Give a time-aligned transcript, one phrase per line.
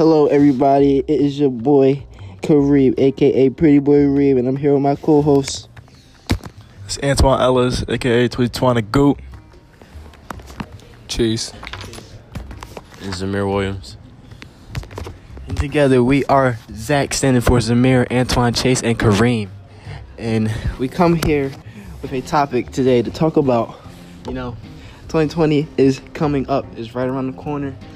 [0.00, 1.00] Hello, everybody.
[1.00, 2.06] It is your boy
[2.40, 5.68] Kareem, aka Pretty Boy Reeb, and I'm here with my co-host.
[6.86, 9.20] It's Antoine Ellis, aka Tweetwan the Goat.
[11.06, 11.52] Chase.
[13.02, 13.98] And Zamir Williams.
[15.48, 19.50] And together we are Zach, standing for Zamir, Antoine, Chase, and Kareem.
[20.16, 21.52] And we come here
[22.00, 23.78] with a topic today to talk about.
[24.26, 24.52] You know,
[25.08, 27.89] 2020 is coming up, is right around the corner, and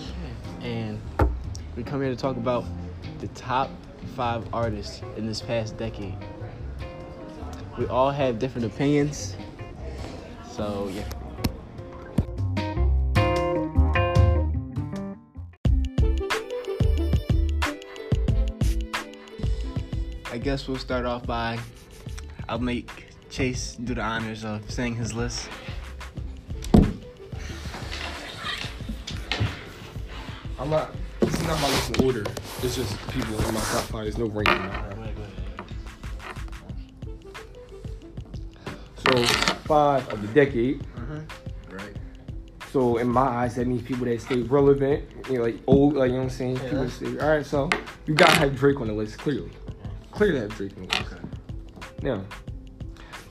[1.84, 2.64] we come here to talk about
[3.20, 3.70] the top
[4.16, 6.16] five artists in this past decade.
[7.78, 9.36] We all have different opinions,
[10.50, 11.04] so yeah.
[20.30, 21.58] I guess we'll start off by
[22.48, 22.90] I'll make
[23.30, 25.48] Chase do the honors of saying his list.
[30.58, 30.94] I'm not.
[31.44, 32.24] This is not my list in order.
[32.62, 34.04] It's just people in my top five.
[34.04, 34.70] There's no ranking.
[38.96, 39.22] So
[39.66, 40.80] five of the decade.
[40.80, 41.76] Mm-hmm.
[41.76, 41.96] Right.
[42.72, 45.04] So in my eyes, that means people that stay relevant.
[45.28, 45.96] You know, like old.
[45.96, 46.58] Like you know what I'm saying.
[46.60, 47.18] People stay.
[47.18, 47.44] All right.
[47.44, 47.68] So
[48.06, 49.18] you gotta have Drake on the list.
[49.18, 49.50] Clearly,
[50.12, 51.12] clearly have Drake on the list.
[52.00, 52.24] Now.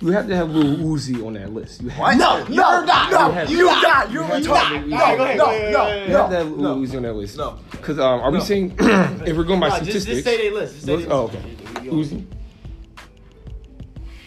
[0.04, 1.82] You have to have Lil Uzi on that list.
[1.82, 2.56] You have, No, no, no, you
[2.88, 4.46] got, you have to have Lil Uzi.
[4.46, 6.76] go ahead, No, ahead, no, You have to no, have Lil no.
[6.76, 7.38] Uzi on that list.
[7.38, 7.60] No.
[7.72, 8.44] Because um, are we No.
[8.44, 10.06] saying if we're going by No, statistics?
[10.06, 10.74] just, just say they list.
[10.86, 11.36] Just say Oh, list.
[11.38, 11.88] okay.
[11.90, 12.26] Uzi.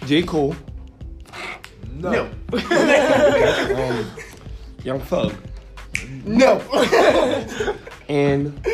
[0.06, 0.22] J.
[0.22, 0.56] Cole.
[1.92, 2.30] No.
[3.76, 4.06] Um,
[4.84, 5.34] Young Thug.
[6.24, 6.58] No.
[8.08, 8.64] And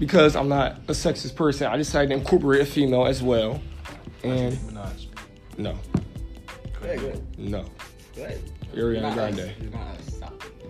[0.00, 3.62] because I'm not a sexist person, I decided to incorporate a female as well.
[4.24, 4.58] And
[5.56, 5.78] no,
[7.38, 7.64] no.
[8.74, 9.54] Ariana Grande.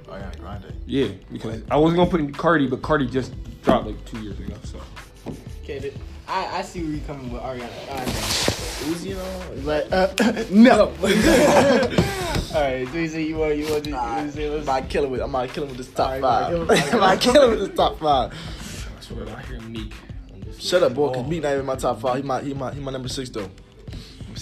[0.06, 0.72] Ariana Grande.
[0.86, 4.38] Yeah, because I wasn't gonna put in Cardi, but Cardi just dropped like two years
[4.38, 4.54] ago.
[4.64, 4.78] So
[5.62, 5.94] Okay, th-
[6.28, 7.68] I, I see where you're coming with Ariana.
[8.84, 9.62] Uzi, you know?
[9.64, 10.92] But uh, no.
[12.54, 15.04] All right, do you want you want to Nah, you I'm let's about to kill
[15.04, 16.54] him with, I'm about to kill him with this top Alright, five.
[16.92, 18.32] I'm about to kill him with this top five.
[18.32, 19.92] I swear I hear Meek.
[20.58, 21.26] Shut up, boy, cause.
[21.26, 22.16] Meek not even my top five.
[22.16, 23.50] He my, he my, he my number six, though.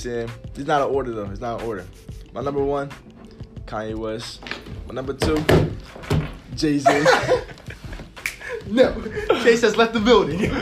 [0.02, 0.30] Saying?
[0.56, 1.30] It's not an order, though.
[1.30, 1.86] It's not an order.
[2.32, 2.90] My number one,
[3.66, 4.40] Kanye West.
[4.88, 5.36] My number two,
[6.56, 6.88] Jay Z.
[8.68, 9.00] no.
[9.42, 10.50] Chase has left the building.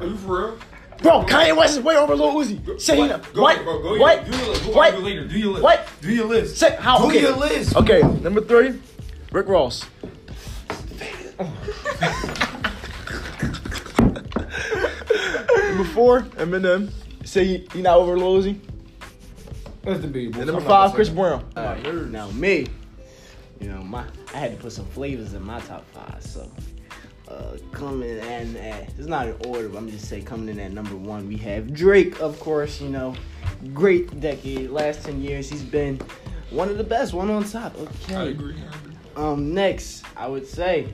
[0.00, 0.58] Are you for real?
[1.02, 2.80] Bro, Kanye West is way over Lil Uzi.
[2.80, 3.24] Say he not.
[3.36, 3.64] What?
[3.64, 4.24] What?
[4.26, 4.64] Do your list.
[4.66, 4.98] We'll What?
[5.02, 5.26] later.
[5.26, 5.62] Do your list.
[5.62, 5.88] What?
[6.00, 6.56] Do your list.
[6.58, 6.98] Say how?
[6.98, 7.20] Do Okay.
[7.20, 7.76] your list.
[7.76, 8.80] Okay, number three,
[9.32, 9.84] Rick Ross.
[15.98, 16.92] Four, Eminem.
[17.24, 18.60] Say he, he not over Lil Uzi.
[19.82, 20.42] That's debatable.
[20.42, 21.44] And number five, Chris Brown.
[21.56, 22.68] Alright, now me,
[23.60, 26.48] you know my I had to put some flavors in my top five, so.
[27.26, 30.72] Uh, coming in at it's not in order, but I'm just say coming in at
[30.72, 32.80] number one, we have Drake, of course.
[32.80, 33.14] You know,
[33.74, 36.00] great decade, last ten years, he's been
[36.48, 37.76] one of the best, one on top.
[37.76, 38.14] Okay.
[38.14, 38.54] I agree.
[39.16, 40.88] Um, next, I would say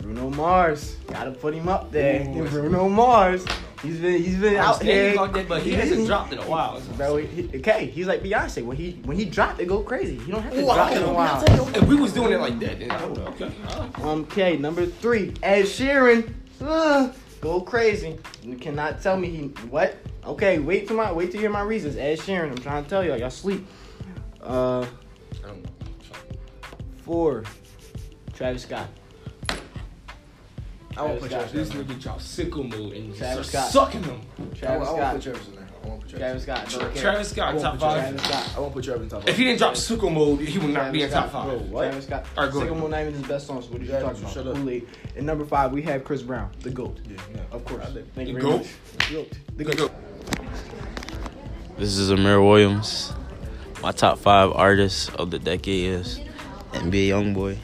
[0.00, 0.96] Bruno Mars.
[1.08, 2.26] Gotta put him up there.
[2.26, 3.44] Ooh, Bruno Mars.
[3.86, 5.14] He's been he's been out here.
[5.48, 6.80] but he hasn't dropped in a while.
[6.96, 8.64] Bro, he, okay, he's like Beyonce.
[8.64, 10.18] When he when he dropped, it go crazy.
[10.18, 11.44] He don't have to drop in a while.
[11.46, 13.52] If we was doing it like that, then okay.
[14.02, 16.34] Um, okay, number three, Ed Sheeran.
[16.60, 18.18] Ugh, go crazy.
[18.42, 19.96] You cannot tell me he what?
[20.24, 21.96] Okay, wait till my wait to hear my reasons.
[21.96, 22.50] Ed Sheeran.
[22.50, 23.64] I'm trying to tell y'all, y'all sleep.
[24.42, 24.84] Uh,
[27.04, 27.44] four,
[28.34, 28.88] Travis Scott.
[30.96, 33.70] I won't put Travis Travis This nigga dropped Sicko Mode and Travis start Scott.
[33.92, 34.20] sucking them.
[34.54, 35.14] Travis I won't Scott.
[35.14, 35.66] put Travis in there.
[35.84, 36.70] I won't put Travis Travis.
[36.70, 36.80] Scott.
[36.80, 37.02] Don't care.
[37.02, 38.02] Travis Scott top five.
[38.02, 38.52] Travis Scott.
[38.56, 39.28] I won't put Travis in top five.
[39.28, 41.70] If he didn't drop Sicko Mode, he would not be in top Bro, five.
[41.70, 42.26] Travis Scott.
[42.36, 42.68] All right, go ahead.
[42.70, 43.66] Sycamore not even his best songs.
[43.68, 44.32] What are you Yeah, talking about?
[44.32, 44.56] shut up.
[44.56, 44.88] Kool-Aid.
[45.16, 46.98] And number five, we have Chris Brown, the GOAT.
[47.08, 47.40] Yeah, yeah.
[47.52, 47.84] Of course.
[47.86, 48.66] I think- Thank you The very GOAT?
[48.98, 49.10] much.
[49.12, 49.32] GOAT.
[49.56, 49.76] The GOAT.
[49.76, 49.90] go.
[51.78, 53.12] This is Zamir Williams.
[53.82, 56.18] My top five artists of the decade is
[56.72, 57.58] NBA Youngboy,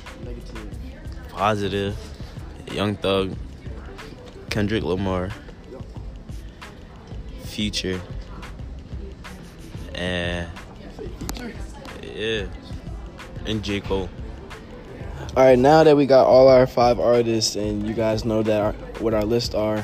[1.31, 1.97] Positive,
[2.73, 3.37] Young Thug,
[4.51, 5.31] Kendrick Lamar,
[7.45, 8.01] Future,
[9.95, 10.49] and
[12.03, 12.47] yeah,
[13.47, 14.09] and J Cole.
[15.35, 18.61] All right, now that we got all our five artists and you guys know that
[18.61, 19.83] our, what our lists are,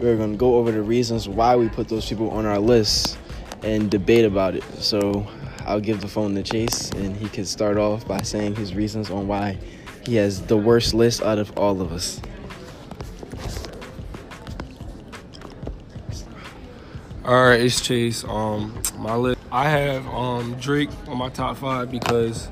[0.00, 3.16] we're to go over the reasons why we put those people on our list
[3.62, 4.64] and debate about it.
[4.82, 5.28] So
[5.64, 9.10] I'll give the phone to Chase and he can start off by saying his reasons
[9.10, 9.58] on why
[10.04, 12.20] he has the worst list out of all of us.
[17.24, 18.24] All right, it's Chase.
[18.24, 19.40] Um, my list.
[19.52, 22.48] I have um Drake on my top five because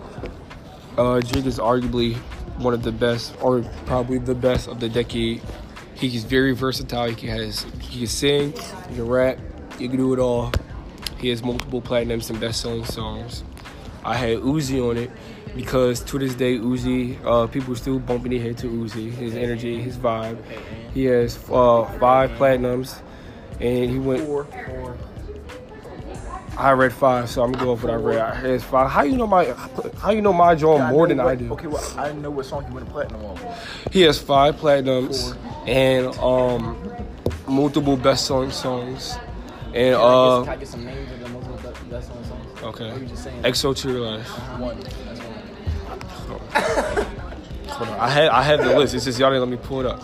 [0.97, 2.17] uh Drake is arguably
[2.59, 5.41] one of the best, or probably the best of the decade.
[5.94, 7.11] He's very versatile.
[7.11, 8.53] He has he can sing,
[8.89, 9.39] he can rap,
[9.79, 10.53] he can do it all.
[11.19, 13.43] He has multiple platinums and best-selling songs.
[14.05, 15.11] I had Uzi on it
[15.56, 19.11] because to this day, Uzi, uh, people still bumping their head to Uzi.
[19.11, 20.39] His energy, his vibe.
[20.95, 23.00] He has uh, five platinums,
[23.61, 24.25] and he went.
[24.25, 24.97] Four, four.
[26.59, 28.19] I read five, so I'm gonna go off what I read.
[28.19, 28.91] I read five.
[28.91, 29.45] How you know my?
[29.99, 31.53] How you know my John Yeah, more than I do?
[31.53, 33.39] Okay, well, I know what song he went platinum on.
[33.93, 35.37] He has five platinums
[35.69, 36.77] and um
[37.47, 39.17] multiple best-selling songs,
[39.73, 40.44] and uh
[42.69, 44.26] okay, Or you just saying EXO to your life.
[44.59, 44.79] One.
[44.81, 47.06] That's one.
[47.69, 48.00] Hold on.
[48.00, 48.94] I had I have the list.
[48.94, 50.00] It's just y'all didn't let me pull it up.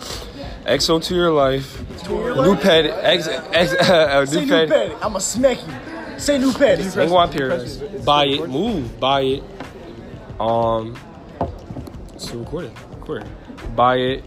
[0.65, 1.79] EXO to your life.
[2.09, 2.85] New pet.
[2.85, 4.69] Ex, ex, uh, Say new new pet.
[4.69, 4.93] petty.
[5.01, 6.19] I'ma smack you.
[6.19, 6.83] Say new petty.
[6.83, 7.77] Single on Paradise.
[8.05, 8.49] Buy it.
[8.49, 8.99] Move.
[8.99, 9.43] Buy it.
[10.39, 10.95] Um.
[12.17, 12.73] Still recording.
[12.99, 13.27] Recording.
[13.75, 14.23] Buy it.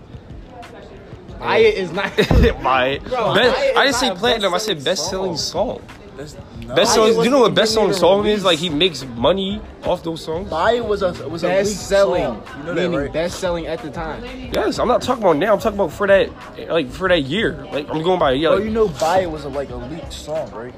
[1.40, 2.14] I is not.
[2.62, 3.04] Buy it.
[3.04, 4.52] Bro, Best- Buy It I is didn't say not a platinum.
[4.52, 5.80] I best-selling said best selling song.
[6.16, 6.74] That's, Best no.
[6.74, 7.14] Buy It.
[7.14, 8.44] Do you know what wasn't best selling even song is?
[8.44, 10.48] Like he makes money off those songs.
[10.50, 12.42] Buy it was a was a best selling, song.
[12.58, 13.12] You know that, meaning right?
[13.12, 14.22] best selling at the time.
[14.52, 15.54] Yes, I'm not talking about now.
[15.54, 16.30] I'm talking about for that,
[16.68, 17.66] like for that year.
[17.72, 18.50] Like I'm going by a year.
[18.50, 20.74] Oh, Like, you know, Buy it was a, like a leaked song, right?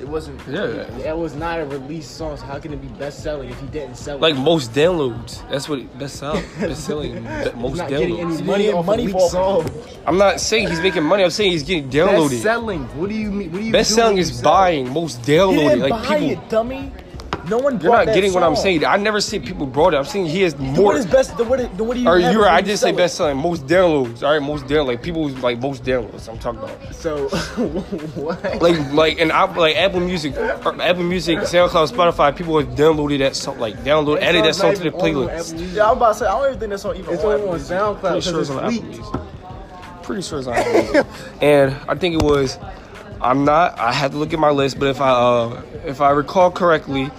[0.00, 0.40] It wasn't.
[0.48, 0.84] yeah.
[1.04, 3.66] That was not a released song, so how can it be best selling if he
[3.66, 4.20] didn't sell it?
[4.22, 5.46] Like most downloads.
[5.50, 6.42] That's what best sell.
[6.58, 7.22] Best selling.
[7.56, 8.34] Most not downloads.
[8.36, 9.70] any money off money a for leaked song.
[10.06, 11.22] I'm not saying he's making money.
[11.24, 12.30] I'm saying he's getting downloaded.
[12.30, 12.84] Best selling.
[12.98, 13.52] What do you mean?
[13.52, 14.90] What do you Best do selling is you buying.
[14.90, 15.68] Most He downloaded.
[15.68, 16.42] didn't Like buy people.
[16.44, 16.92] it, dummy.
[17.50, 17.80] No one.
[17.80, 18.84] You're not that getting what I'm saying.
[18.84, 19.96] I never see people brought it.
[19.96, 20.84] I'm saying he has Then more.
[20.84, 21.36] What is best?
[21.36, 21.58] Then what?
[21.58, 22.08] Then what do you?
[22.08, 22.52] Or you're right.
[22.52, 23.38] I you did say best selling.
[23.38, 24.22] Most downloads.
[24.22, 24.86] All right, most downloads.
[24.86, 26.28] Like people like most downloads.
[26.28, 26.94] I'm talking about.
[26.94, 27.28] So
[28.14, 28.62] what?
[28.62, 32.36] Like like and I, like Apple Music, or Apple Music, SoundCloud, Spotify.
[32.36, 33.58] People have downloaded that song.
[33.58, 35.74] Like download, added that song to the playlist.
[35.74, 36.26] Yeah, I'm about to say.
[36.26, 38.40] I don't even think that song even It's on only Apple on SoundCloud Pretty sure
[38.40, 38.82] it's it's on Apple.
[38.86, 39.04] Music.
[40.04, 41.06] Pretty sure it's on Apple Music.
[41.42, 42.58] And I think it was.
[43.22, 43.78] I'm not.
[43.78, 47.10] I had to look at my list, but if I uh if I recall correctly,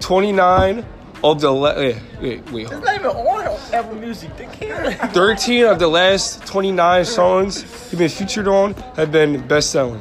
[0.00, 0.84] 29
[1.24, 2.72] of the la- wait, wait, wait on.
[2.74, 4.36] It's not even on Apple Music.
[4.36, 5.12] They can't.
[5.14, 10.00] 13 of the last 29 songs he's been featured on have been best selling.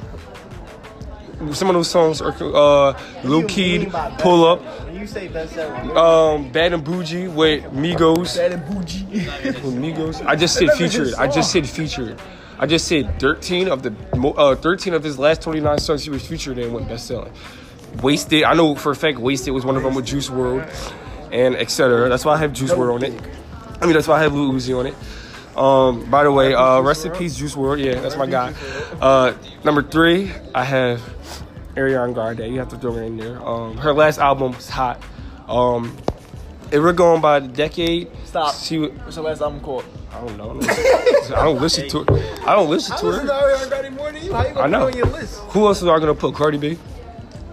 [1.54, 5.98] Some of those songs are uh, Lil Keed, Pull Up, When you say best selling,
[5.98, 8.38] um, Bad and Boujee with Migos.
[8.38, 9.26] Bad and Boujee.
[9.64, 10.24] With Migos.
[10.24, 11.14] I just said That's not his featured.
[11.16, 12.22] I just said featured.
[12.62, 13.92] I just said 13 of the
[14.38, 17.34] uh, 13 of his last 29 songs he was featured in went best selling.
[18.02, 18.44] Wasted.
[18.44, 20.94] I know for a fact Wasted was one of them with Juice WRLD
[21.32, 22.08] and etc.
[22.08, 23.22] That's why I have Juice WRLD on it.
[23.82, 24.96] I mean that's why I have Lil Uzi on it.
[25.58, 27.84] Um, by the way, uh, rest in peace, Juice WRLD.
[27.84, 28.54] Yeah, that's my guy.
[29.02, 29.34] Uh,
[29.66, 31.02] number three, I have
[31.76, 32.54] Ariana Grande.
[32.54, 33.42] You have to throw her in there.
[33.46, 35.02] Um, her last album was hot.
[35.50, 35.98] Um,
[36.72, 38.56] if we're going by the decade, Stop.
[38.56, 39.84] She, wa- What's the last album called?
[40.14, 40.60] I don't know.
[41.36, 42.48] I don't listen to her.
[42.48, 43.40] I don't listen to Listen to her.
[43.56, 44.34] Ariana Grande more than you.
[44.34, 44.86] How you I gonna know.
[44.86, 45.40] put it on your list?
[45.40, 46.36] Who else are I gonna put?
[46.36, 46.78] Cardi B.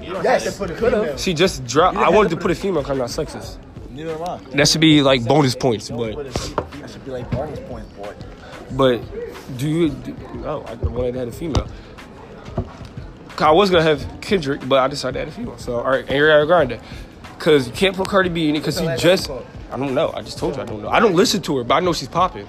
[0.00, 1.16] You don't yes, have put a female.
[1.16, 1.96] She just dropped.
[1.96, 3.58] I wanted to to put a female because I'm not sexist.
[3.90, 4.38] Neither am I.
[4.56, 6.78] That should be like bonus points, Put but a.
[6.81, 8.14] That should be like bonus points, boy.
[8.72, 9.00] but
[9.58, 9.88] do you?
[9.90, 11.66] Do, no, I wanted to have a female.
[13.37, 15.58] 'Cause I was gonna have Kendrick, but I decided to add a female.
[15.58, 16.81] So all right, Ariana Grande,
[17.38, 19.31] because you can't put Cardi B in it because he just.
[19.70, 20.10] I don't know.
[20.15, 20.89] I just told you I don't know.
[20.89, 22.46] I don't listen to her, but I know she's popping.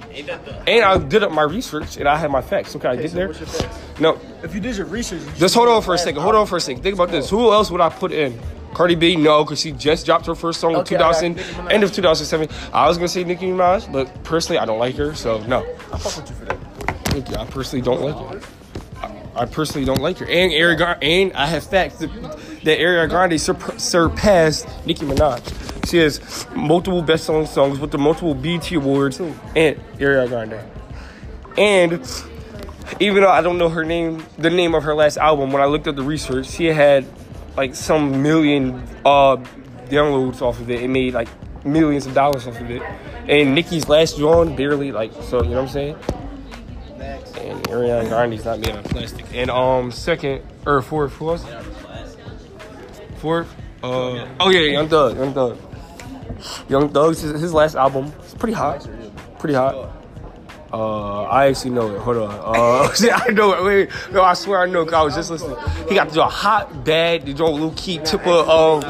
[0.68, 2.72] And I did up my research and I have my facts.
[2.72, 3.28] So can I get there?
[3.28, 4.00] What's your facts?
[4.00, 6.22] No, If you did your research, you Just hold on for a second.
[6.22, 6.82] Hold on for a second.
[6.82, 7.30] Think about this.
[7.30, 8.40] Who else would I put in?
[8.74, 11.50] Cardi B, no, because she just dropped her first song in Okay, I 2000, Nicki
[11.72, 12.48] end of 2007.
[12.72, 15.66] I was gonna say Nicki Minaj, but personally, I don't like her, so no.
[15.92, 16.58] I fuck with you for that.
[17.06, 17.36] Thank you.
[17.36, 18.42] I personally don't like her.
[19.36, 20.26] I, I personally don't like her.
[20.26, 22.10] And Ariana, Grande- and I have facts that,
[22.70, 25.90] that Ariana Grande surp- surpassed Nicki Minaj.
[25.90, 30.60] She has multiple best-selling songs with the multiple BT awards, and Ariana Grande.
[31.58, 31.94] And
[33.00, 35.66] even though I don't know her name, the name of her last album, when I
[35.66, 37.08] looked at the research, she had
[37.58, 39.38] like some million uh,
[39.88, 40.84] downloads off of it.
[40.84, 41.28] It made like
[41.66, 42.84] millions of dollars off of it.
[43.28, 45.42] And Nicki's last joint barely like so.
[45.42, 45.96] You know what I'm saying?
[47.00, 49.26] And Ariana Grande's not made out of plastic.
[49.34, 51.44] And um, second or fourth, who was?
[53.20, 53.54] Fourth.
[53.84, 55.18] Uh, oh yeah, Young Thug.
[55.18, 55.58] Young Thug.
[56.70, 58.12] Young Thug's his, his last album.
[58.20, 58.88] It's pretty hot.
[59.40, 59.90] Pretty hot.
[60.72, 62.00] Uh, I actually know it.
[62.00, 62.42] Hold on.
[62.56, 63.64] Uh, see, I know it.
[63.64, 64.86] Wait, no, I swear I know.
[64.86, 65.58] 'cause I was just listening.
[65.88, 67.26] He got the joint hot, bad.
[67.26, 68.30] The joint Lil Keep, Tipper.
[68.30, 68.84] Um,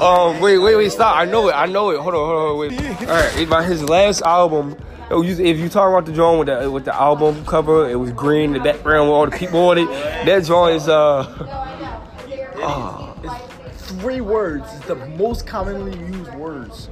[0.00, 0.90] um, wait, wait, wait.
[0.92, 1.16] Stop.
[1.16, 1.52] I know it.
[1.52, 1.98] I know it.
[2.00, 2.58] Hold on, hold on.
[2.58, 3.00] Wait.
[3.00, 3.40] All right.
[3.46, 4.76] About his last album.
[5.10, 8.50] If you talk about the joint with the with the album cover, it was green.
[8.50, 9.86] In the background with all the people on it.
[9.88, 11.63] That joint is uh.
[14.04, 16.90] Three words is the most commonly used words.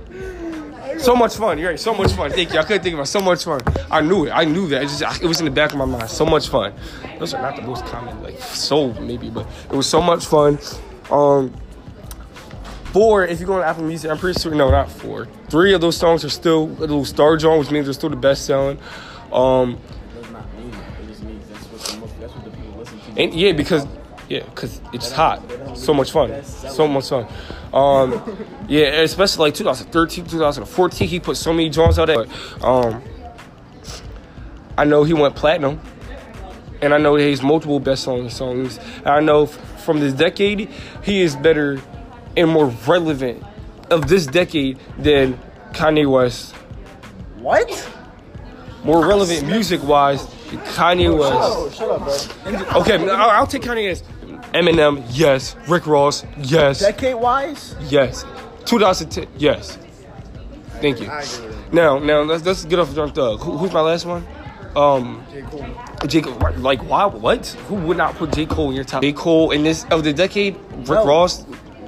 [0.97, 1.59] So much fun.
[1.59, 1.78] You're right.
[1.78, 2.31] So much fun.
[2.31, 2.59] Thank you.
[2.59, 3.09] I couldn't think about it.
[3.09, 3.61] so much fun.
[3.90, 4.31] I knew it.
[4.31, 4.83] I knew that.
[4.83, 6.09] It just it was in the back of my mind.
[6.09, 6.73] So much fun.
[7.19, 10.59] Those are not the most common like so maybe, but it was so much fun.
[11.11, 11.52] Um,
[12.95, 13.26] four.
[13.26, 14.54] If you go on Apple Music, I'm pretty sure.
[14.54, 15.28] No, not four.
[15.50, 18.16] Three of those songs are still a little star John, which means they're still the
[18.16, 18.78] best selling.
[19.31, 19.78] Um,
[23.19, 23.87] and yeah, because
[24.32, 25.42] yeah, because it's hot.
[25.76, 26.42] So much fun.
[26.42, 27.26] So much fun.
[27.74, 32.24] Um, yeah, especially like 2013, 2014, he put so many joints out there.
[32.24, 33.02] But, um,
[34.78, 35.80] I know he went platinum,
[36.80, 38.78] and I know he has multiple best-selling songs.
[38.98, 40.70] And I know f- from this decade,
[41.02, 41.82] he is better
[42.34, 43.44] and more relevant
[43.90, 45.38] of this decade than
[45.72, 46.54] Kanye West.
[47.38, 47.68] What?
[48.82, 50.24] More relevant music-wise,
[50.74, 51.76] Kanye West.
[51.76, 52.00] Shut up,
[52.44, 52.80] bro.
[52.80, 54.02] Okay, I'll, I'll take Kanye as
[54.54, 55.02] Eminem.
[55.11, 55.56] Yes.
[55.68, 56.25] Rick Ross.
[56.38, 56.80] Yes.
[56.80, 58.25] Decade wise, Yes.
[58.66, 59.26] 2010.
[59.38, 59.78] Yes.
[60.80, 61.06] Thank you.
[61.73, 63.40] Now, now let's let's get off Drunk Thug.
[63.40, 64.26] Who, who's my last one?
[64.75, 65.25] Um,
[66.06, 66.23] J.
[66.23, 66.38] Cole.
[66.59, 67.04] Like, why?
[67.06, 67.47] What?
[67.68, 68.47] Who would not put J.
[68.47, 69.02] Cole in your top?
[69.02, 69.12] J.
[69.12, 70.56] Cole in this of the decade.
[70.76, 71.06] Rick No.
[71.06, 71.42] Ross.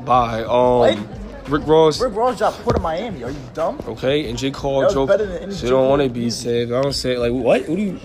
[0.05, 0.45] Bye.
[0.45, 1.09] um,
[1.49, 2.01] Rick Ross.
[2.01, 3.25] Rick Ross dropped Port of Miami.
[3.25, 3.81] Are you dumb?
[3.87, 4.51] Okay, and J.
[4.51, 5.09] Cole That joke.
[5.09, 5.69] better than any She J.
[5.71, 6.73] don't want to be saved.
[6.73, 7.69] I don't say it like what?
[7.69, 8.01] What do you?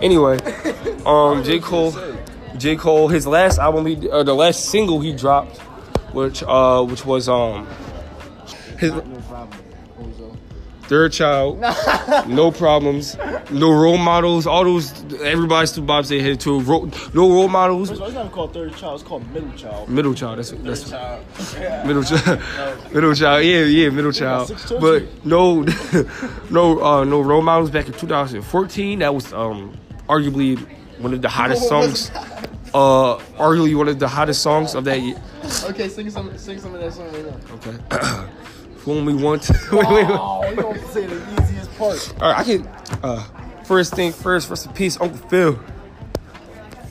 [0.00, 0.38] Anyway,
[1.06, 1.58] um, J.
[1.60, 1.92] Cole,
[2.56, 2.76] J.
[2.76, 5.58] Cole, his last album, he uh, the last single he dropped,
[6.12, 7.66] which uh, which was um,
[8.78, 8.92] his
[10.92, 11.58] third child,
[12.28, 13.16] no problems,
[13.50, 14.46] no role models.
[14.46, 14.92] All those
[15.22, 16.60] everybody's still bobs they head to.
[16.60, 17.90] Ro- no role models.
[17.90, 19.00] It's not called third child.
[19.00, 19.88] It's called middle child.
[19.88, 20.38] Middle child.
[20.38, 20.90] That's that's
[21.86, 22.42] middle child.
[22.92, 23.44] middle child.
[23.44, 24.48] Yeah, yeah, middle child.
[24.48, 24.70] six.
[24.70, 25.62] But no,
[26.50, 28.98] no, uh, no role models back in 2014.
[28.98, 29.74] That was um
[30.08, 30.58] arguably
[30.98, 32.10] one of the hottest songs.
[32.74, 35.20] Uh, arguably one of the hottest songs of that year.
[35.64, 37.54] Okay, sing some, sing some of that song right now.
[37.54, 38.28] Okay.
[38.78, 39.50] Fool me once.
[39.70, 40.06] wait, wait, wait.
[40.08, 42.14] Oh, you don't say the easiest part.
[42.20, 42.66] All right, I can.
[43.02, 43.22] Uh,
[43.64, 45.60] first thing first, rest in peace, Uncle Phil.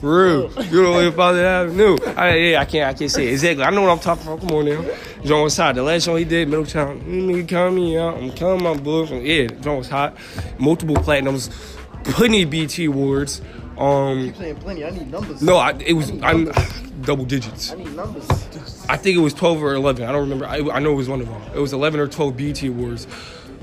[0.00, 1.96] For real, you what about the avenue?
[2.16, 3.32] I, yeah, I can't, I can't say it.
[3.32, 3.62] exactly.
[3.62, 4.40] I know what I'm talking about.
[4.40, 4.84] Come on now,
[5.22, 5.76] John was hot.
[5.76, 8.16] The last song he did, Middle Town, mm, nigga, count me out.
[8.16, 9.12] I'm counting my books.
[9.12, 10.16] Yeah, John was hot.
[10.58, 11.50] Multiple platinums,
[12.04, 13.42] plenty BT awards.
[13.82, 14.84] Um, Playing plenty.
[14.84, 15.42] I need numbers.
[15.42, 16.52] no, I, it was I'm
[17.02, 17.72] double digits.
[17.72, 18.28] I need numbers.
[18.88, 20.04] I think it was 12 or 11.
[20.04, 20.46] I don't remember.
[20.46, 21.42] I, I know it was one of them.
[21.54, 23.06] It was 11 or 12 BT awards.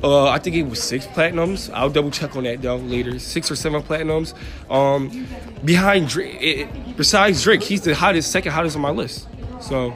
[0.03, 1.69] Uh, I think it was six platinums.
[1.73, 3.19] I'll double check on that though later.
[3.19, 4.33] Six or seven platinums.
[4.69, 5.27] Um,
[5.63, 9.27] behind Drake, it, besides Drake, he's the hottest, second hottest on my list.
[9.61, 9.93] So,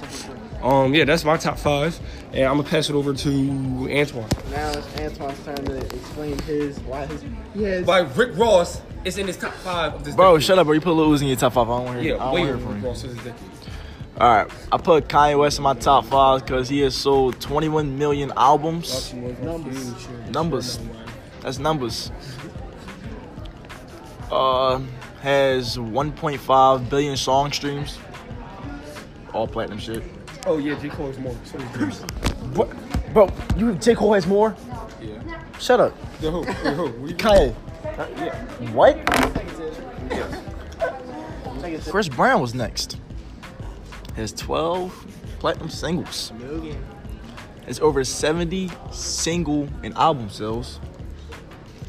[0.64, 2.00] um, yeah, that's my top five.
[2.32, 3.30] And I'm gonna pass it over to
[3.92, 4.28] Antoine.
[4.52, 7.82] Now it's Antoine's turn to explain his why his he.
[7.84, 10.46] Why Rick Ross is in his top five of this Bro, decade.
[10.48, 10.74] shut up, bro.
[10.74, 11.70] You put Lil Uzi in your top five.
[11.70, 12.16] I don't want to hear.
[12.16, 12.88] I Yeah, don't way wanna over hear from Rick you.
[12.90, 13.50] Ross in this decade.
[14.20, 17.98] All right, I put Kanye West in my top five because he has sold 21
[17.98, 19.12] million albums.
[19.42, 19.94] Numbers.
[20.30, 20.80] Numbers.
[21.42, 22.12] That's numbers.
[24.32, 24.80] Uh,
[25.22, 27.98] has 1.5 billion song streams.
[29.34, 30.04] All platinum shit.
[30.46, 31.36] Oh yeah, J Cole has more.
[31.46, 32.02] So Bruce.
[32.56, 32.70] What?
[33.14, 34.56] Bro, you J Cole has more.
[35.02, 35.44] Yeah.
[35.60, 36.46] Shut up, The who?
[36.46, 36.88] The who?
[36.88, 37.56] What you- Kanye.
[38.18, 38.72] Yeah.
[38.72, 38.98] What?
[41.90, 42.98] Chris Brown was next.
[44.16, 45.08] Has 12
[45.40, 46.32] platinum singles.
[47.68, 50.80] It's over 70 single and album sales.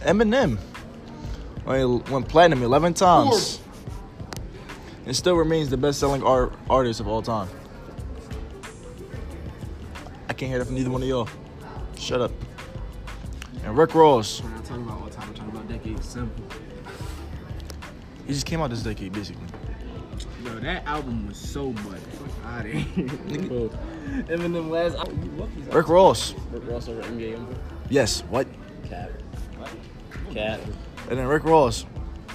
[0.01, 0.59] Eminem
[1.67, 3.61] went platinum 11 times.
[5.07, 7.49] And still remains the best selling art, artist of all time.
[10.35, 11.29] I can't hear that from neither one of y'all.
[11.97, 12.33] Shut up.
[13.63, 15.29] And Rick Ross, We're not talking about all time.
[15.29, 16.09] We're talking about decades.
[16.09, 16.45] Simple.
[18.27, 19.47] he just came out this decade basically.
[20.45, 21.99] Yo, that album was so butt.
[21.99, 23.07] Fuck out of here.
[24.27, 25.49] Eminem last album.
[25.71, 27.57] Rick Ross, Rick Ross over NBA Youngboy.
[27.89, 28.49] yes, what?
[28.89, 29.13] Cap.
[30.33, 30.59] Cap.
[31.11, 31.87] And then Rick Ross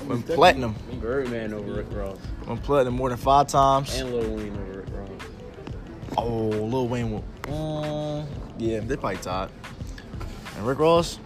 [0.06, 0.74] went platinum.
[1.02, 2.18] Birdman over Rick Ross.
[2.48, 3.94] Went platinum more than five times.
[4.00, 4.69] And Lil Wayne over Rick Ross.
[6.18, 7.12] Oh, Lil Wayne.
[7.12, 8.26] Will, mm,
[8.58, 9.50] yeah, they probably tied.
[10.58, 11.20] And Rick Ross,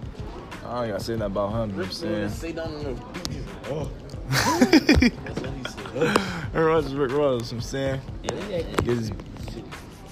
[0.65, 1.69] I don't gotta say nothing about him.
[1.71, 2.29] You know what I'm saying?
[2.29, 2.93] Say down on the
[3.29, 3.43] beat.
[3.69, 3.89] Oh.
[6.53, 7.13] Rick Ross is Rick Ross.
[7.13, 8.01] You know what I'm saying?
[8.83, 9.11] Get his-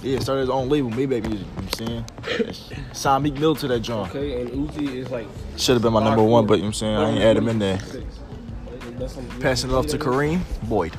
[0.03, 1.45] yeah, started his own label, Maybach Music.
[1.79, 2.83] You know what I'm saying?
[2.93, 4.09] Signed Meek Mill to that joint.
[4.09, 6.69] Okay, and Uzi is like Should have been my number one, but you know what
[6.69, 6.97] I'm saying?
[6.97, 7.79] I ain't add him in there.
[7.79, 8.03] six.
[8.97, 10.95] That's something- Passing it off to Kareem Boyd.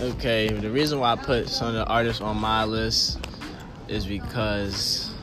[0.00, 3.24] Okay, the reason why I put some of the artists on my list
[3.86, 5.14] is because,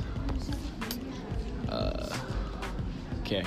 [1.67, 2.17] uh,
[3.19, 3.43] okay,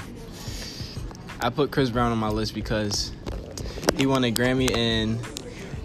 [1.40, 3.10] I put Chris Brown on my list because
[3.96, 5.18] he won a Grammy in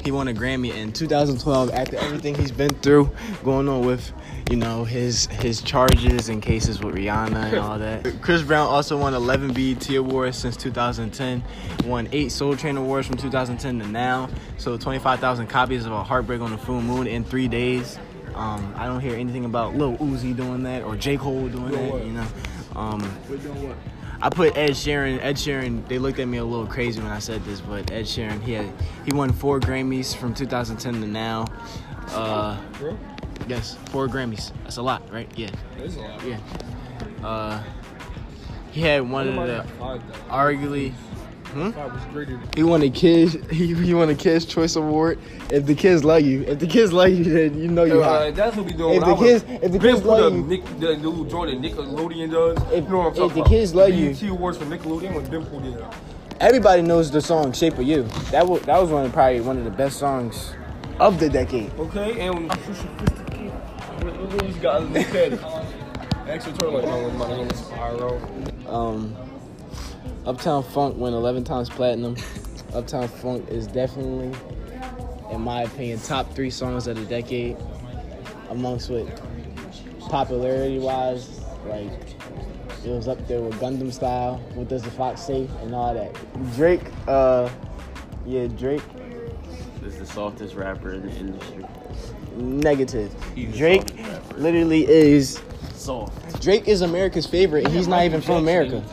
[0.04, 3.10] he won a Grammy in 2012 after everything he's been through,
[3.44, 4.12] going on with
[4.50, 8.04] you know his his charges and cases with Rihanna and all that.
[8.22, 11.44] Chris Brown also won 11 BET awards since 2010.
[11.86, 14.28] Won eight Soul Train awards from 2010 to now.
[14.58, 18.00] So 25,000 copies of A Heartbreak on the Full Moon in three days.
[18.34, 22.06] Um, I don't hear anything about Lil Uzi doing that or J Cole doing that.
[22.06, 22.28] You know.
[22.76, 23.02] Um,
[24.22, 25.20] I put Ed Sheeran.
[25.22, 25.88] Ed Sheeran.
[25.88, 28.42] They looked at me a little crazy when I said this, but Ed Sheeran.
[28.42, 28.70] He had
[29.06, 31.46] he won four Grammys from 2010 to now.
[32.12, 32.98] Uh, Bro,
[33.48, 34.52] yes, four Grammys.
[34.64, 35.30] That's a lot, right?
[35.36, 36.24] Yeah, that's a lot.
[36.26, 36.38] yeah.
[37.24, 37.64] Uh,
[38.72, 40.94] he had one of the five, arguably.
[41.54, 41.72] Hmm?
[41.72, 43.36] Five was greater than He won a kids.
[43.52, 45.18] He, he won a Kids Choice Award.
[45.50, 48.26] If the kids love you, if the kids love you, then you know you Uh,
[48.26, 48.36] hot.
[48.36, 48.98] that's what we doing.
[48.98, 51.60] If the was- kids- if the kids love the you- Nick, the little joint that
[51.76, 52.58] Nickelodeon does.
[52.72, 53.50] If- you know what I'm if the about.
[53.50, 55.96] kids love you- BET awards for Nickelodeon when Ben pulled it out.
[56.40, 59.58] Everybody knows the song "Shape of You." That was that was one of probably one
[59.58, 60.54] of the best songs
[61.00, 61.72] of the decade.
[61.80, 62.52] Okay, and
[64.14, 64.84] you got?
[64.96, 65.40] It.
[66.28, 66.86] Extra with
[67.16, 68.70] money in the.
[68.70, 69.16] Um,
[70.26, 72.16] Uptown Funk went 11 times platinum.
[72.74, 74.38] Uptown Funk is definitely,
[75.32, 77.58] in my opinion, top three songs of the decade.
[78.50, 79.08] Amongst what
[80.10, 81.92] popularity wise, like
[82.86, 84.38] it was up there with Gangnam Style.
[84.54, 86.16] What does the Fox say and all that.
[86.56, 87.50] Drake, uh,
[88.26, 88.84] yeah, Drake.
[89.90, 91.66] Is the softest rapper in the industry.
[92.36, 93.12] Negative.
[93.34, 93.82] He's Drake
[94.36, 95.42] literally is.
[95.74, 96.40] Soft.
[96.40, 98.84] Drake is America's favorite, and he's not even from America.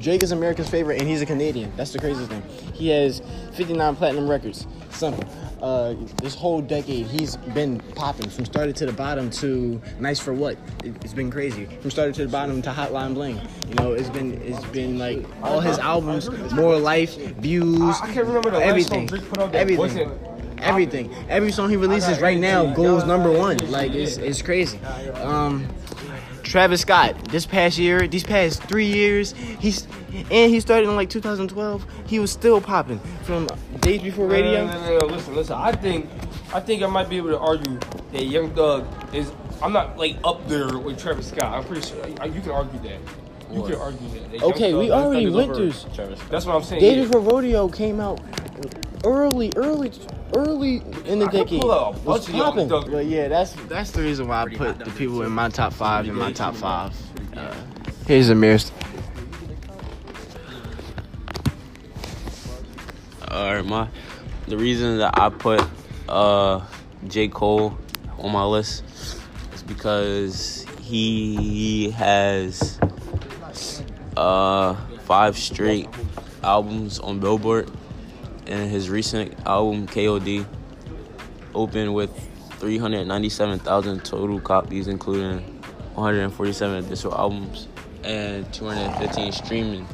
[0.00, 1.72] Drake is America's favorite, and he's a Canadian.
[1.76, 2.42] That's the craziest thing.
[2.74, 4.66] He has 59 platinum records.
[4.90, 5.22] Simple.
[5.62, 10.34] Uh, this whole decade, he's been popping from started to the bottom to Nice for
[10.34, 10.58] What.
[10.84, 11.64] It, it's been crazy.
[11.80, 13.40] From started to the bottom to Hotline Bling.
[13.68, 18.26] You know, it's been it's been like all his albums, More Life, Views, I can't
[18.26, 20.10] remember the everything, song Drake put out that everything.
[20.58, 23.58] Everything, every song he releases right now goes number one.
[23.70, 24.78] Like it's, it's crazy.
[25.14, 25.68] Um,
[26.46, 29.86] Travis Scott, this past year, these past three years, he's
[30.30, 31.84] and he started in like 2012.
[32.06, 33.48] He was still popping from
[33.80, 34.64] Days Before Rodeo.
[34.64, 35.56] No, no, no, no, Listen, listen.
[35.56, 36.08] I think,
[36.54, 37.78] I think I might be able to argue
[38.12, 39.32] that Young Thug is.
[39.60, 41.52] I'm not like up there with Travis Scott.
[41.52, 43.00] I'm pretty sure I- you can argue that.
[43.52, 44.30] You can argue that.
[44.30, 45.94] that Young Okay, we already went over through.
[45.94, 46.30] Travis Scott.
[46.30, 46.80] That's what I'm saying.
[46.80, 47.04] Days yeah.
[47.06, 48.20] Before Rodeo came out
[49.04, 49.90] early, early,
[50.36, 51.60] early in the I decade.
[51.60, 52.92] pull out a Was bunch of Young popping.
[52.92, 56.06] But yeah, that's that's the reason why I put the people in my top five
[56.06, 56.94] in my top five.
[57.36, 57.54] Uh,
[58.06, 58.70] here's Amir's.
[63.28, 63.88] All right, my
[64.46, 65.64] the reason that I put
[66.08, 66.64] uh
[67.08, 67.76] J Cole
[68.18, 68.84] on my list
[69.54, 72.78] is because he has
[74.16, 75.88] uh five straight
[76.42, 77.70] albums on Billboard,
[78.46, 80.46] and his recent album KOD
[81.54, 82.10] opened with
[82.58, 85.40] 397,000 total copies, including
[85.94, 87.68] 147 additional albums
[88.04, 89.86] and 215 streaming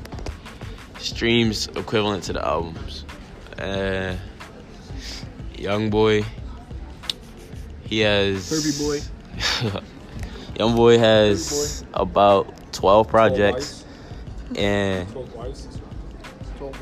[0.99, 3.05] streams equivalent to the albums.
[3.59, 4.17] Uh,
[5.57, 6.25] Young Boy,
[7.85, 8.51] he has.
[8.51, 9.81] Herbie
[10.59, 13.85] Young Boy has about 12 projects,
[14.57, 15.09] and
[16.71, 16.81] Twelve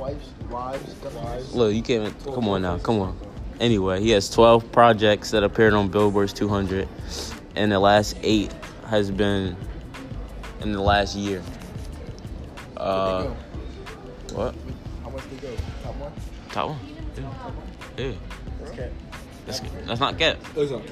[0.51, 1.55] wives.
[1.55, 2.15] look, you can't.
[2.25, 3.17] Come on now, come on.
[3.61, 6.87] Anyway, he has 12 projects that appeared on Billboard's 200,
[7.57, 8.53] and the last eight
[8.89, 9.57] has been
[10.61, 11.43] in the last year.
[12.77, 13.29] Uh,
[14.33, 14.55] what?
[15.03, 15.55] How much they go?
[15.83, 16.13] Top one.
[16.51, 16.79] Top one.
[17.97, 18.13] Yeah.
[18.77, 18.89] yeah.
[19.47, 20.39] That's, that's not cap.
[20.55, 20.83] Listen,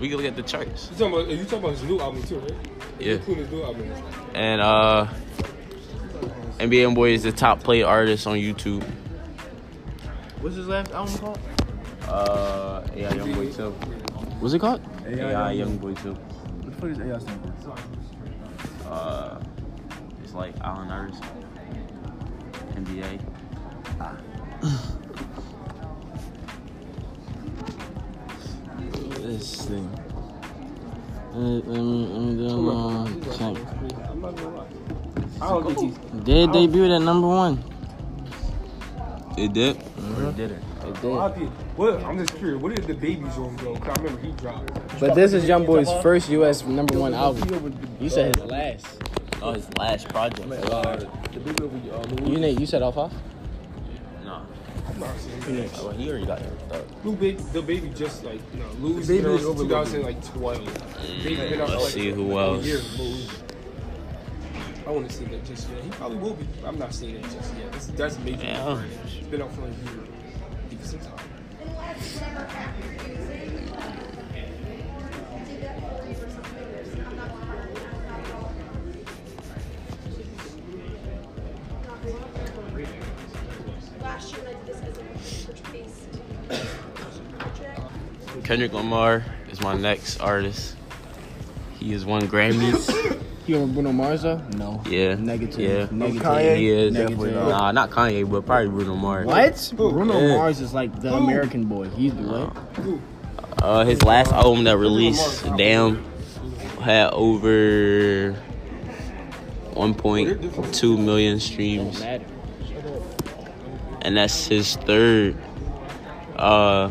[0.00, 0.90] We can look at the charts.
[0.92, 2.52] you talking about you talking about his new album too, right?
[2.98, 3.14] Yeah.
[3.14, 3.92] Including his new album.
[4.34, 5.06] And uh
[6.62, 8.84] NBA Boy is the top play artist on YouTube.
[10.40, 11.40] What's his last album called?
[12.06, 13.70] Uh AI Young Boy 2.
[14.38, 14.80] What's it called?
[15.04, 16.12] AI Young Boy 2.
[16.12, 18.88] What the fuck is AI stand for?
[18.88, 19.42] Uh
[20.22, 21.24] it's like Allen Iverson.
[22.76, 23.20] NBA.
[29.20, 29.90] This thing.
[31.32, 33.56] Let me, let me, let me do a little check.
[35.42, 35.86] I'm not gonna lie.
[35.86, 36.24] I don't.
[36.24, 37.64] They debuted at number one.
[39.36, 39.76] It did?
[39.76, 40.62] Or it didn't?
[40.84, 41.48] It A lot did.
[41.48, 41.78] of.
[41.78, 42.04] What?
[42.04, 42.62] I'm just curious.
[42.62, 43.74] What did the babies on go?
[43.76, 45.00] Cause I remember he dropped.
[45.00, 46.64] But this is Young Boy's first U.S.
[46.64, 47.74] number one album.
[48.00, 48.86] You said his last.
[49.40, 50.46] Oh, his last project.
[52.22, 53.12] You Nate, you said all five?
[54.24, 54.46] No.
[54.88, 55.78] I'm not saying that.
[55.80, 56.84] Oh, he already got your third.
[57.04, 61.24] Lil baby, the baby just like you know, lose Baby girls is over 2012.
[61.24, 62.64] Baby been out Let's mm, like see who else.
[64.86, 65.84] I want to see that just yet.
[65.84, 66.46] He probably will be.
[66.64, 67.72] I'm not seeing it just yet.
[67.72, 68.44] This, that's major.
[68.44, 68.82] Yeah.
[69.04, 70.04] It's been out for a year.
[70.70, 71.18] Give it some time.
[88.44, 90.76] Kendrick Lamar is my next artist.
[91.78, 93.10] He has won Grammys.
[93.46, 94.38] You over Bruno Mars though?
[94.56, 94.80] No.
[94.88, 95.16] Yeah.
[95.16, 95.58] Negative.
[95.58, 95.86] Yeah.
[95.90, 96.22] Negative.
[96.22, 96.56] Kanye?
[96.56, 96.92] He is.
[96.92, 97.34] Negative.
[97.34, 99.26] Nah, not Kanye, but probably Bruno Mars.
[99.26, 99.72] What?
[99.76, 100.36] Bruno Yeah.
[100.36, 101.88] Mars is like the American boy.
[101.88, 102.56] He's the what?
[103.62, 106.04] Uh, his last album that released, Damn,
[106.80, 108.36] had over
[109.74, 112.00] 1.2 million streams,
[114.02, 115.36] and that's his third
[116.36, 116.90] uh,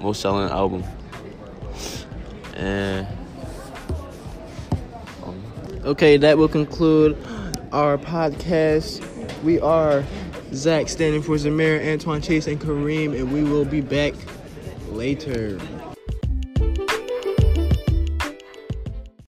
[0.00, 0.84] most selling album.
[2.56, 3.06] And
[5.84, 7.18] Okay, that will conclude
[7.72, 9.04] our podcast.
[9.42, 10.04] We are
[10.54, 14.14] Zach standing for Zamira, Antoine Chase, and Kareem, and we will be back
[14.90, 15.58] later.